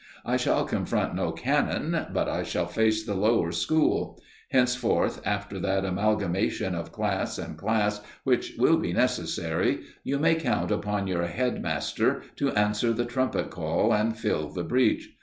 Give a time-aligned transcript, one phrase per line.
[0.25, 4.19] I shall confront no cannon, but I shall face the Lower School.
[4.49, 10.71] Henceforth, after that amalgamation of class and class which will be necessary, you may count
[10.71, 15.07] upon your head master to answer the trumpet call and fill the breach.